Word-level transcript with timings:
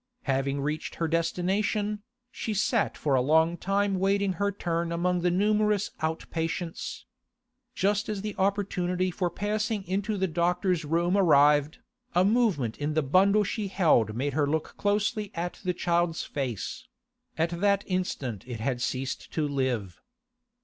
Having 0.23 0.61
reached 0.61 0.95
her 0.95 1.07
destination, 1.07 2.01
she 2.31 2.55
sat 2.55 2.97
for 2.97 3.13
a 3.13 3.21
long 3.21 3.55
time 3.55 3.99
waiting 3.99 4.33
her 4.41 4.51
turn 4.51 4.91
among 4.91 5.21
the 5.21 5.29
numerous 5.29 5.91
out 5.99 6.25
patients. 6.31 7.05
Just 7.75 8.09
as 8.09 8.23
the 8.23 8.33
opportunity 8.39 9.11
for 9.11 9.29
passing 9.29 9.83
into 9.85 10.17
the 10.17 10.25
doctor's 10.25 10.83
room 10.85 11.15
arrived, 11.15 11.77
a 12.15 12.25
movement 12.25 12.79
in 12.79 12.95
the 12.95 13.03
bundle 13.03 13.43
she 13.43 13.67
held 13.67 14.15
made 14.15 14.33
her 14.33 14.47
look 14.47 14.73
closely 14.75 15.31
at 15.35 15.59
the 15.63 15.71
child's 15.71 16.23
face; 16.23 16.87
at 17.37 17.51
that 17.61 17.83
instant 17.85 18.43
it 18.47 18.59
had 18.59 18.81
ceased 18.81 19.31
to 19.33 19.47
live. 19.47 20.01